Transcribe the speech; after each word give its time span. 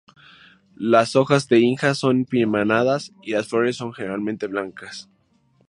Las 0.77 1.15
hojas 1.15 1.47
de 1.47 1.59
"Inga"' 1.59 1.93
son 1.93 2.25
pinnadas, 2.25 3.13
y 3.21 3.33
las 3.33 3.47
flores 3.47 3.77
son 3.77 3.93
generalmente 3.93 4.47
blancas. 4.47 5.07